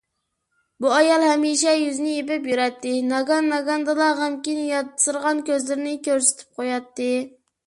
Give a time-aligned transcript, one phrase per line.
[0.83, 2.93] بۇ ئايال ھەمىشە يۈزىنى يېپىپ يۈرەتتى.
[3.11, 7.13] ناگان- ناگاندىلا غەمكىن ياتسىرىغان كۆزلىرىنى كۆرسىتىپ قوياتتى.